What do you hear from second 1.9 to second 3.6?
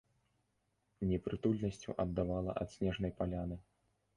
аддавала ад снежнай паляны.